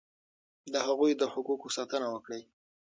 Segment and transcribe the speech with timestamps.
[0.73, 2.41] د هغوی د حقوقو ساتنه وکړئ.